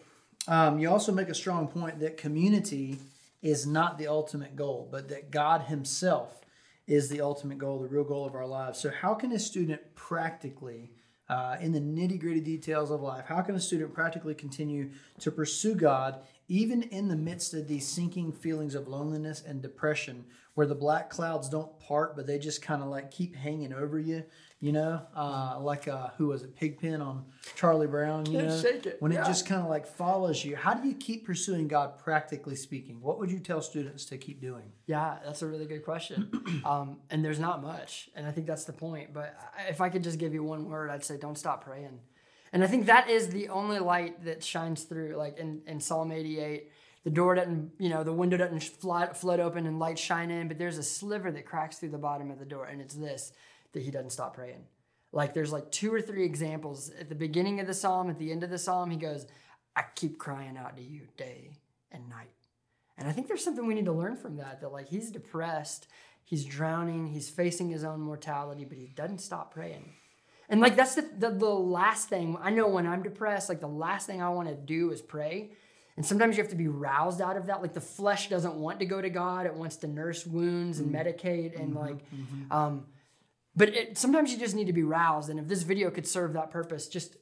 [0.48, 2.98] Um, you also make a strong point that community
[3.42, 6.42] is not the ultimate goal, but that God Himself
[6.88, 8.80] is the ultimate goal, the real goal of our lives.
[8.80, 10.92] So, how can a student practically
[11.32, 13.26] uh, in the nitty gritty details of life.
[13.26, 14.92] How can a student practically continue
[15.22, 20.26] to pursue God even in the midst of these sinking feelings of loneliness and depression
[20.56, 23.98] where the black clouds don't part, but they just kind of like keep hanging over
[23.98, 24.26] you?
[24.62, 28.98] You know, uh, like uh, who was it, Pigpen on Charlie Brown, you know, it.
[29.00, 29.24] when yeah.
[29.24, 30.56] it just kind of like follows you.
[30.56, 33.02] How do you keep pursuing God practically speaking?
[33.02, 34.72] What would you tell students to keep doing?
[34.86, 36.62] Yeah, that's a really good question.
[36.66, 39.14] um, and there's not much, and I think that's the point.
[39.14, 39.36] But
[39.68, 42.00] if I could just give you one word, I'd say don't stop praying.
[42.54, 45.16] And I think that is the only light that shines through.
[45.16, 46.70] Like in, in Psalm 88,
[47.04, 50.48] the door doesn't, you know, the window doesn't flood, flood open and light shine in,
[50.48, 53.32] but there's a sliver that cracks through the bottom of the door, and it's this
[53.74, 54.66] that he doesn't stop praying.
[55.12, 58.32] Like there's like two or three examples at the beginning of the psalm, at the
[58.32, 59.28] end of the psalm, he goes,
[59.76, 61.52] I keep crying out to you day
[61.92, 62.30] and night.
[62.98, 65.88] And I think there's something we need to learn from that that like he's depressed,
[66.24, 69.94] he's drowning, he's facing his own mortality, but he doesn't stop praying.
[70.50, 73.68] And like that's the, the, the last thing I know when I'm depressed, like the
[73.68, 75.52] last thing I want to do is pray.
[75.98, 77.62] And sometimes you have to be roused out of that.
[77.62, 80.94] Like the flesh doesn't want to go to God; it wants to nurse wounds and
[80.94, 81.08] mm-hmm.
[81.08, 81.98] medicate and mm-hmm, like.
[82.12, 82.52] Mm-hmm.
[82.52, 82.86] Um,
[83.56, 85.30] but it, sometimes you just need to be roused.
[85.30, 87.18] And if this video could serve that purpose, just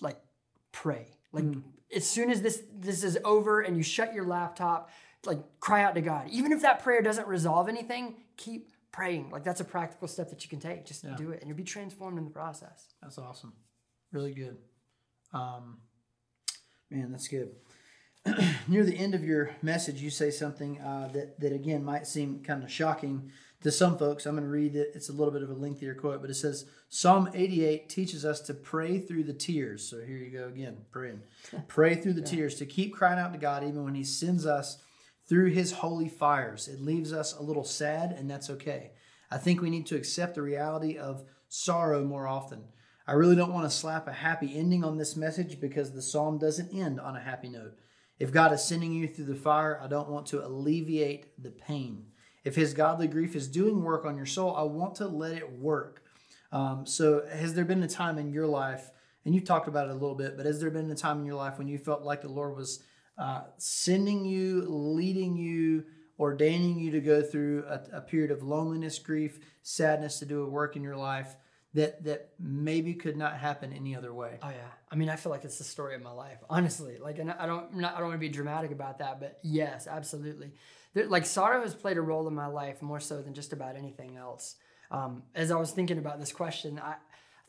[0.00, 0.18] like
[0.70, 1.06] pray.
[1.32, 1.62] Like mm.
[1.94, 4.90] as soon as this this is over and you shut your laptop,
[5.24, 6.28] like cry out to God.
[6.30, 9.30] Even if that prayer doesn't resolve anything, keep praying.
[9.30, 10.84] Like that's a practical step that you can take.
[10.84, 11.16] Just yeah.
[11.16, 12.94] do it, and you'll be transformed in the process.
[13.00, 13.54] That's awesome.
[14.12, 14.58] Really good.
[15.32, 15.78] Um,
[16.90, 17.52] man, that's good.
[18.68, 22.42] Near the end of your message, you say something uh, that that again might seem
[22.42, 24.92] kind of shocking to some folks, I'm going to read it.
[24.94, 28.40] It's a little bit of a lengthier quote, but it says Psalm 88 teaches us
[28.42, 29.88] to pray through the tears.
[29.88, 31.22] So here you go again, praying.
[31.68, 32.26] pray through the yeah.
[32.26, 34.82] tears, to keep crying out to God even when He sends us
[35.28, 36.68] through His holy fires.
[36.68, 38.92] It leaves us a little sad, and that's okay.
[39.30, 42.64] I think we need to accept the reality of sorrow more often.
[43.06, 46.38] I really don't want to slap a happy ending on this message because the psalm
[46.38, 47.74] doesn't end on a happy note.
[48.18, 52.06] If God is sending you through the fire, I don't want to alleviate the pain.
[52.44, 55.58] If his godly grief is doing work on your soul, I want to let it
[55.58, 56.02] work.
[56.50, 58.90] Um, so, has there been a time in your life,
[59.24, 61.26] and you talked about it a little bit, but has there been a time in
[61.26, 62.82] your life when you felt like the Lord was
[63.16, 65.84] uh, sending you, leading you,
[66.18, 70.48] ordaining you to go through a, a period of loneliness, grief, sadness to do a
[70.48, 71.36] work in your life?
[71.74, 74.38] that that maybe could not happen any other way.
[74.42, 76.98] Oh yeah, I mean, I feel like it's the story of my life, honestly.
[76.98, 79.86] Like, and I don't, not, I don't want to be dramatic about that, but yes,
[79.86, 80.52] absolutely
[80.94, 83.76] there, like sorrow has played a role in my life more so than just about
[83.76, 84.56] anything else.
[84.90, 86.96] Um, as I was thinking about this question, I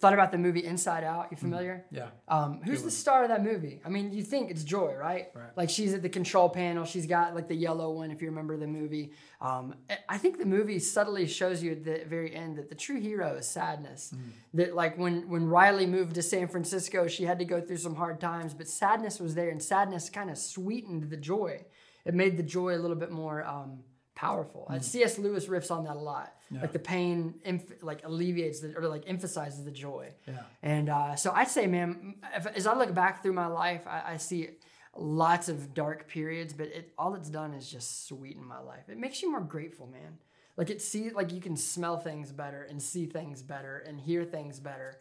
[0.03, 1.27] thought about the movie Inside Out.
[1.31, 1.45] You mm-hmm.
[1.45, 1.85] familiar?
[1.89, 2.07] Yeah.
[2.27, 2.91] Um, who's Good the one.
[2.91, 3.81] star of that movie?
[3.85, 5.29] I mean, you think it's Joy, right?
[5.33, 5.49] Right.
[5.55, 6.83] Like she's at the control panel.
[6.83, 9.13] She's got like the yellow one, if you remember the movie.
[9.39, 9.75] Um,
[10.09, 13.35] I think the movie subtly shows you at the very end that the true hero
[13.35, 14.13] is sadness.
[14.13, 14.19] Mm.
[14.55, 17.95] That like when when Riley moved to San Francisco, she had to go through some
[17.95, 21.63] hard times, but sadness was there, and sadness kind of sweetened the joy.
[22.05, 23.79] It made the joy a little bit more um,
[24.15, 24.67] powerful.
[24.69, 25.17] And C.S.
[25.17, 26.33] Lewis riffs on that a lot.
[26.51, 30.11] Like the pain, inf- like alleviates the, or like emphasizes the joy.
[30.27, 30.43] Yeah.
[30.61, 34.13] And uh, so I'd say, man, if, as I look back through my life, I,
[34.13, 34.49] I see
[34.95, 38.87] lots of dark periods, but it all it's done is just sweeten my life.
[38.87, 40.19] It makes you more grateful, man.
[40.55, 44.23] Like it see like you can smell things better and see things better and hear
[44.23, 44.99] things better.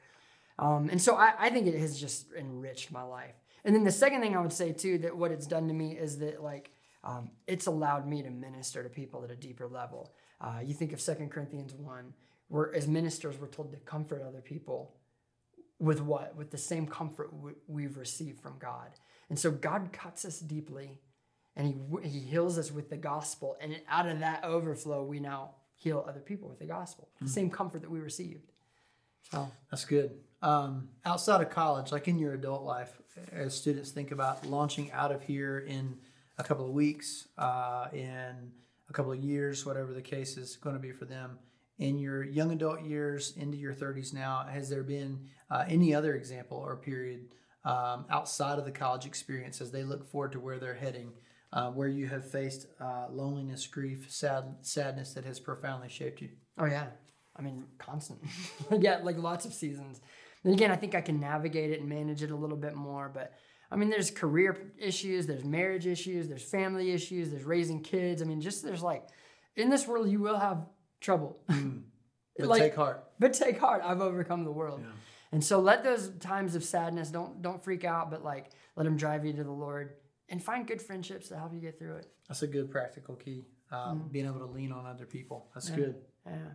[0.59, 3.35] Um, and so I, I think it has just enriched my life.
[3.65, 5.93] And then the second thing I would say too that what it's done to me
[5.93, 6.71] is that like
[7.05, 10.12] um, it's allowed me to minister to people at a deeper level.
[10.41, 12.15] Uh, you think of Second Corinthians one,
[12.49, 14.95] where as ministers we're told to comfort other people
[15.79, 16.37] with what?
[16.37, 18.91] With the same comfort w- we've received from God.
[19.29, 21.01] And so God cuts us deeply
[21.57, 23.57] and he, he heals us with the gospel.
[23.61, 27.09] And out of that overflow, we now heal other people with the gospel.
[27.21, 28.53] The same comfort that we received.
[29.31, 30.12] So, That's good.
[30.41, 33.01] Um, outside of college, like in your adult life,
[33.33, 35.99] as students think about launching out of here in
[36.38, 38.53] a couple of weeks, uh, in
[38.88, 41.38] a couple of years, whatever the case is going to be for them,
[41.79, 46.14] in your young adult years into your 30s now, has there been uh, any other
[46.14, 50.59] example or period um, outside of the college experience as they look forward to where
[50.59, 51.12] they're heading,
[51.53, 56.31] uh, where you have faced uh, loneliness, grief, sad, sadness that has profoundly shaped you?
[56.59, 56.87] oh yeah,
[57.37, 58.21] I mean, constant.
[58.79, 60.01] yeah, like lots of seasons.
[60.45, 63.11] And again, I think I can navigate it and manage it a little bit more.
[63.12, 63.33] But
[63.73, 68.21] I mean, there's career issues, there's marriage issues, there's family issues, there's raising kids.
[68.21, 69.05] I mean, just there's like,
[69.57, 70.67] in this world, you will have
[71.01, 71.41] trouble.
[72.39, 73.05] But Like- take heart.
[73.19, 74.81] but take heart i've overcome the world
[75.33, 78.97] and so let those times of sadness don't don't freak out but like let them
[78.97, 79.97] drive you to the lord
[80.31, 83.45] and find good friendships to help you get through it That's a good practical key.
[83.71, 85.51] Um, Being able to lean on other people.
[85.55, 85.97] That's good.
[86.27, 86.53] yeah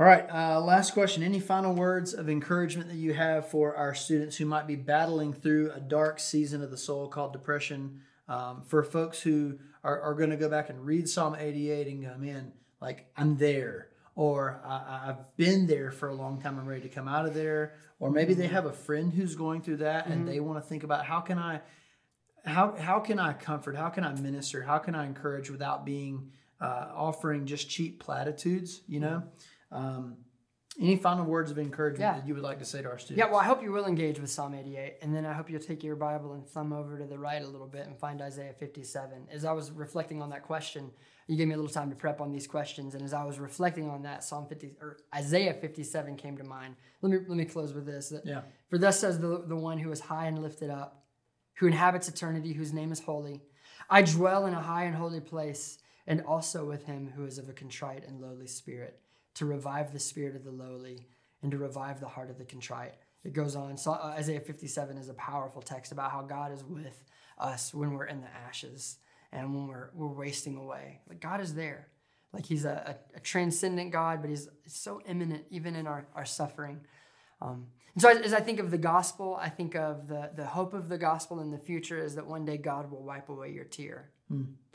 [0.00, 0.30] All right.
[0.30, 1.24] Uh, last question.
[1.24, 5.32] Any final words of encouragement that you have for our students who might be battling
[5.32, 8.02] through a dark season of the soul called depression?
[8.28, 12.04] Um, for folks who are, are going to go back and read Psalm 88 and
[12.04, 13.88] go, man, like I'm there.
[14.14, 16.60] Or I, I've been there for a long time.
[16.60, 17.74] I'm ready to come out of there.
[17.98, 20.84] Or maybe they have a friend who's going through that and they want to think
[20.84, 21.60] about how can I
[22.44, 23.74] how how can I comfort?
[23.74, 24.62] How can I minister?
[24.62, 26.30] How can I encourage without being
[26.60, 28.82] uh, offering just cheap platitudes?
[28.86, 29.22] You know,
[29.70, 30.16] um,
[30.80, 32.20] any final words of encouragement Yeah.
[32.20, 33.18] that you would like to say to our students?
[33.18, 35.60] yeah well i hope you will engage with psalm 88 and then i hope you'll
[35.60, 38.52] take your bible and thumb over to the right a little bit and find isaiah
[38.52, 40.90] 57 as i was reflecting on that question
[41.26, 43.38] you gave me a little time to prep on these questions and as i was
[43.40, 47.44] reflecting on that psalm 50 or isaiah 57 came to mind let me let me
[47.44, 48.42] close with this that Yeah.
[48.70, 51.02] For thus says the, the one who is high and lifted up,
[51.54, 53.40] who inhabits eternity, whose name is holy.
[53.88, 57.48] I dwell in a high and holy place, and also with him who is of
[57.48, 59.00] a contrite and lowly spirit,
[59.38, 61.06] to revive the spirit of the lowly
[61.42, 62.94] and to revive the heart of the contrite.
[63.24, 63.76] It goes on.
[63.76, 67.04] So, uh, Isaiah 57 is a powerful text about how God is with
[67.38, 68.96] us when we're in the ashes
[69.32, 71.00] and when we're, we're wasting away.
[71.08, 71.88] Like God is there.
[72.32, 76.24] Like he's a, a, a transcendent God, but he's so immanent even in our, our
[76.24, 76.80] suffering.
[77.40, 80.46] Um, and so as, as I think of the gospel, I think of the, the
[80.46, 83.52] hope of the gospel in the future is that one day God will wipe away
[83.52, 84.10] your tear.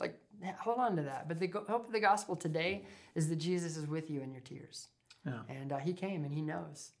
[0.00, 0.18] Like,
[0.58, 1.28] hold on to that.
[1.28, 4.42] But the hope of the gospel today is that Jesus is with you in your
[4.42, 4.88] tears.
[5.26, 5.40] Yeah.
[5.48, 6.92] And uh, he came and he knows.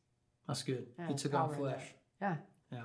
[0.46, 0.86] That's good.
[0.98, 1.76] Yeah, he took on power in that.
[1.76, 1.94] flesh.
[2.20, 2.36] Yeah.
[2.72, 2.82] Yeah.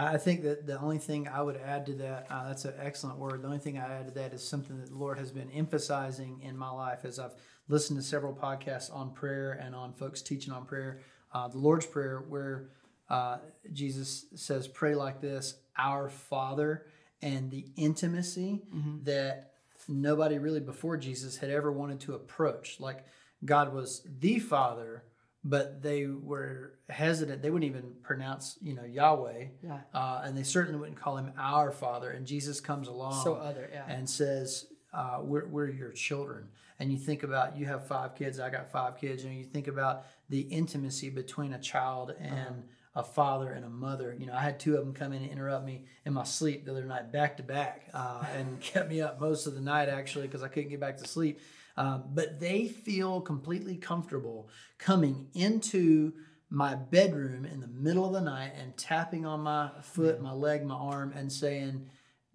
[0.00, 3.18] I think that the only thing I would add to that, uh, that's an excellent
[3.18, 3.42] word.
[3.42, 6.40] The only thing I add to that is something that the Lord has been emphasizing
[6.40, 7.34] in my life as I've
[7.66, 11.00] listened to several podcasts on prayer and on folks teaching on prayer.
[11.32, 12.70] Uh, the Lord's Prayer, where
[13.10, 13.38] uh,
[13.72, 16.86] Jesus says, pray like this Our Father,
[17.20, 18.62] and the intimacy
[19.02, 19.47] that
[19.88, 22.78] nobody really before Jesus had ever wanted to approach.
[22.78, 23.04] Like
[23.44, 25.04] God was the Father,
[25.44, 27.42] but they were hesitant.
[27.42, 29.80] They wouldn't even pronounce, you know, Yahweh, Yeah.
[29.94, 32.10] uh, and they certainly wouldn't call him our Father.
[32.10, 33.84] And Jesus comes along So other, yeah.
[33.88, 36.48] and says, uh, we're, we're your children.
[36.80, 39.68] And you think about, you have five kids, I got five kids, and you think
[39.68, 42.64] about the intimacy between a child and
[42.98, 44.14] a father and a mother.
[44.18, 46.64] You know, I had two of them come in and interrupt me in my sleep
[46.64, 49.88] the other night, back to back, uh, and kept me up most of the night
[49.88, 51.40] actually because I couldn't get back to sleep.
[51.76, 54.48] Um, but they feel completely comfortable
[54.78, 56.12] coming into
[56.50, 60.64] my bedroom in the middle of the night and tapping on my foot, my leg,
[60.64, 61.88] my arm, and saying,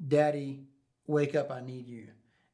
[0.07, 0.63] Daddy,
[1.07, 2.07] wake up, I need you.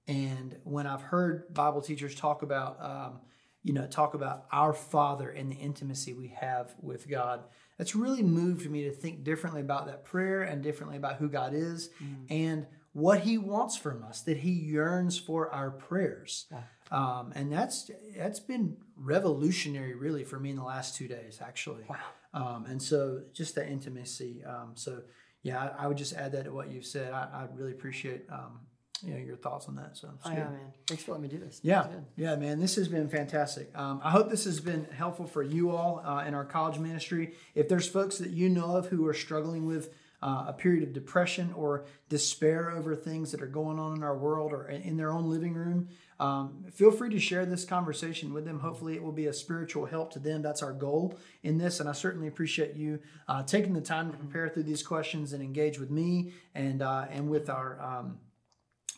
[0.07, 3.19] And when I've heard Bible teachers talk about, um,
[3.61, 7.43] you know, talk about our Father and the intimacy we have with God,
[7.79, 11.53] that's really moved me to think differently about that prayer and differently about who God
[11.55, 11.89] is
[12.29, 14.21] and what He wants from us.
[14.21, 16.45] That He yearns for our prayers,
[16.91, 21.85] um, and that's that's been revolutionary, really, for me in the last two days, actually.
[21.89, 21.95] Wow.
[22.33, 24.43] Um, and so, just that intimacy.
[24.43, 25.01] Um, so,
[25.41, 27.13] yeah, I, I would just add that to what you've said.
[27.13, 28.59] I, I really appreciate um,
[29.03, 29.97] you know, your thoughts on that.
[29.97, 30.73] So, oh, yeah, man.
[30.87, 31.59] Thanks for letting me do this.
[31.63, 32.59] Yeah, yeah, man.
[32.59, 33.69] This has been fantastic.
[33.77, 37.33] Um, I hope this has been helpful for you all uh, in our college ministry.
[37.55, 40.93] If there's folks that you know of who are struggling with uh, a period of
[40.93, 45.11] depression or despair over things that are going on in our world or in their
[45.11, 45.87] own living room,
[46.19, 48.59] um, feel free to share this conversation with them.
[48.59, 50.41] Hopefully, it will be a spiritual help to them.
[50.41, 51.79] That's our goal in this.
[51.79, 55.41] And I certainly appreciate you uh, taking the time to prepare through these questions and
[55.41, 57.81] engage with me and uh, and with our.
[57.81, 58.17] Um,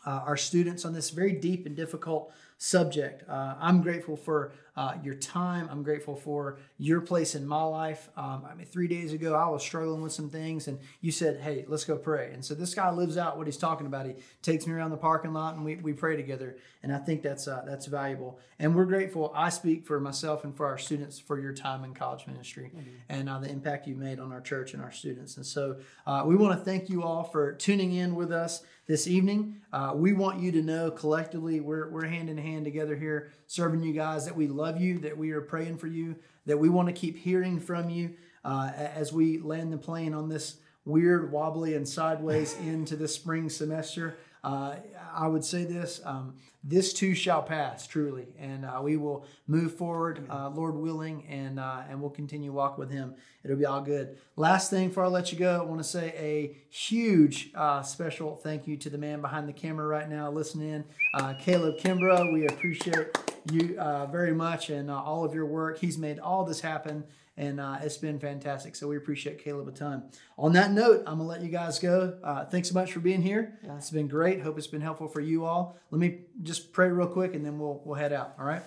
[0.06, 3.28] uh, our students on this very deep and difficult subject.
[3.28, 5.68] Uh, I'm grateful for uh, your time.
[5.72, 8.10] I'm grateful for your place in my life.
[8.16, 11.42] Um, I mean, three days ago, I was struggling with some things, and you said,
[11.42, 12.32] Hey, let's go pray.
[12.34, 14.06] And so this guy lives out what he's talking about.
[14.06, 16.56] He takes me around the parking lot and we, we pray together.
[16.84, 18.40] And I think that's, uh, that's valuable.
[18.60, 19.32] And we're grateful.
[19.36, 22.90] I speak for myself and for our students for your time in college ministry mm-hmm.
[23.10, 25.38] and uh, the impact you've made on our church and our students.
[25.38, 28.62] And so uh, we want to thank you all for tuning in with us
[28.92, 29.56] this evening.
[29.72, 33.82] Uh, we want you to know collectively, we're, we're hand in hand together here serving
[33.82, 36.14] you guys that we love you, that we are praying for you,
[36.46, 38.14] that we want to keep hearing from you
[38.44, 43.48] uh, as we land the plane on this weird, wobbly, and sideways into the spring
[43.48, 44.18] semester.
[44.44, 44.76] Uh,
[45.14, 49.76] I would say this um, this too shall pass, truly, and uh, we will move
[49.76, 53.14] forward, uh, Lord willing, and uh, and we'll continue walk with Him.
[53.44, 54.18] It'll be all good.
[54.36, 58.36] Last thing before I let you go, I want to say a huge uh, special
[58.36, 62.34] thank you to the man behind the camera right now, listening, uh, Caleb Kimbrough.
[62.34, 63.16] We appreciate
[63.52, 63.76] you
[64.12, 65.80] very much and all of your work.
[65.80, 67.04] He's made all this happen
[67.42, 68.76] and uh, it's been fantastic.
[68.76, 70.04] So we appreciate Caleb a ton.
[70.38, 72.16] On that note, I'm gonna let you guys go.
[72.24, 73.58] Uh, thanks so much for being here.
[73.64, 73.78] Yeah.
[73.78, 74.42] It's been great.
[74.42, 75.76] Hope it's been helpful for you all.
[75.90, 78.36] Let me just pray real quick, and then we'll we'll head out.
[78.38, 78.62] All right.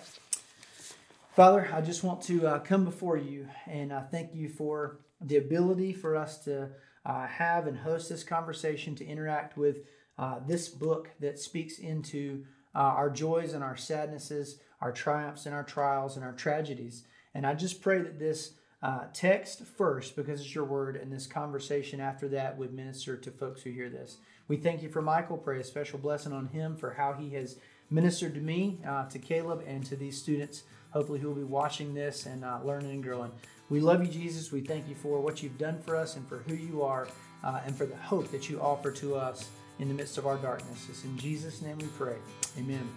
[1.37, 5.37] Father, I just want to uh, come before you and uh, thank you for the
[5.37, 6.69] ability for us to
[7.05, 9.79] uh, have and host this conversation, to interact with
[10.17, 15.63] uh, this book that speaks into our joys and our sadnesses, our triumphs and our
[15.63, 17.03] trials and our tragedies.
[17.33, 18.53] And I just pray that this
[18.85, 23.31] uh, text first, because it's your word, and this conversation after that would minister to
[23.31, 24.17] folks who hear this.
[24.47, 25.37] We thank you for Michael.
[25.37, 27.57] Pray a special blessing on him for how he has
[27.89, 31.95] ministered to me, uh, to Caleb, and to these students, hopefully, who will be watching
[31.95, 33.31] this and uh, learning and growing.
[33.71, 34.51] We love you, Jesus.
[34.51, 37.07] We thank you for what you've done for us and for who you are,
[37.43, 40.37] uh, and for the hope that you offer to us in the midst of our
[40.37, 40.85] darkness.
[40.91, 42.17] It's in Jesus' name we pray.
[42.59, 42.87] Amen.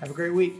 [0.00, 0.54] Have a great week.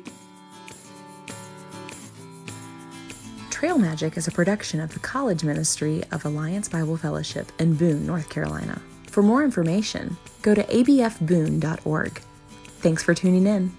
[3.58, 8.06] Trail Magic is a production of the College Ministry of Alliance Bible Fellowship in Boone,
[8.06, 8.80] North Carolina.
[9.08, 12.22] For more information, go to abfboone.org.
[12.78, 13.72] Thanks for tuning in.